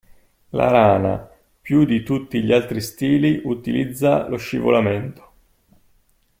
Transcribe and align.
La 0.49 0.67
rana, 0.71 1.29
più 1.61 1.85
di 1.85 2.01
tutti 2.01 2.41
gli 2.41 2.51
altri 2.51 2.81
stili, 2.81 3.39
utilizza 3.43 4.27
lo 4.29 4.37
scivolamento. 4.37 5.31